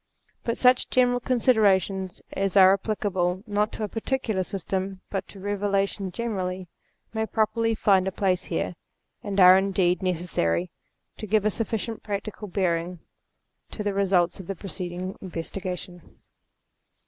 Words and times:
But 0.43 0.57
such 0.57 0.89
general 0.89 1.19
considerations 1.19 2.23
as 2.31 2.57
are 2.57 2.73
applicable 2.73 3.43
not 3.45 3.71
to 3.73 3.83
a 3.83 3.87
particular 3.87 4.41
system, 4.41 5.01
but 5.11 5.27
to 5.27 5.37
Eevelation 5.37 6.11
generally, 6.11 6.67
may 7.13 7.27
properly 7.27 7.75
find 7.75 8.07
a 8.07 8.11
place 8.11 8.45
here, 8.45 8.73
and 9.21 9.39
are 9.39 9.59
indeed 9.59 10.01
ne 10.01 10.15
cessary 10.15 10.69
to 11.17 11.27
give 11.27 11.45
a 11.45 11.51
sufficiently 11.51 12.01
practical 12.01 12.47
bearing 12.47 12.97
to 13.69 13.83
the 13.83 13.93
results 13.93 14.39
of 14.39 14.47
the 14.47 14.55
preceding 14.55 15.15
investigation. 15.21 16.01